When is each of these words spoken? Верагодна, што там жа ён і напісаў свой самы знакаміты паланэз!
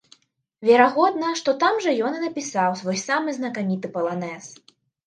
Верагодна, 0.69 1.29
што 1.43 1.55
там 1.65 1.79
жа 1.87 1.95
ён 2.09 2.13
і 2.17 2.23
напісаў 2.27 2.71
свой 2.83 2.99
самы 3.07 3.29
знакаміты 3.41 3.87
паланэз! 3.97 4.55